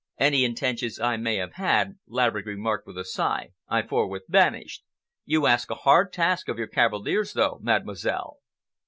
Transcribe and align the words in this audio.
"Any 0.17 0.43
intentions 0.45 0.99
I 0.99 1.15
may 1.17 1.35
have 1.35 1.53
had," 1.53 1.99
Laverick 2.07 2.47
remarked, 2.47 2.87
with 2.87 2.97
a 2.97 3.03
sigh, 3.05 3.51
"I 3.69 3.83
forthwith 3.83 4.23
banish. 4.27 4.81
You 5.25 5.45
ask 5.45 5.69
a 5.69 5.75
hard 5.75 6.11
task 6.11 6.49
of 6.49 6.57
your 6.57 6.65
cavaliers, 6.69 7.33
though, 7.33 7.59
Mademoiselle." 7.61 8.37